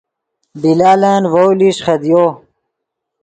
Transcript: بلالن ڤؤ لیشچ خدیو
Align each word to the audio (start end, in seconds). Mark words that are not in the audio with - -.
بلالن 0.61 1.23
ڤؤ 1.31 1.47
لیشچ 1.59 1.79
خدیو 1.85 2.23